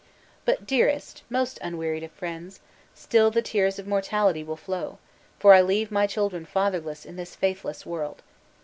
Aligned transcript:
But, 0.45 0.65
dearest, 0.65 1.21
most 1.29 1.59
unwearied 1.61 2.01
of 2.01 2.11
friends, 2.11 2.59
still 2.95 3.29
the 3.29 3.43
tears 3.43 3.77
of 3.77 3.85
mortality 3.85 4.43
will 4.43 4.57
flow; 4.57 4.97
for 5.37 5.53
I 5.53 5.61
leave 5.61 5.91
my 5.91 6.07
children 6.07 6.43
fatherless 6.43 7.05
in 7.05 7.17
this 7.17 7.35
faithless 7.35 7.85
world. 7.85 8.23